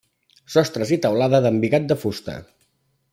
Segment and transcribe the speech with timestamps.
[0.53, 2.39] Sostres i teulada d'embigat de fusta.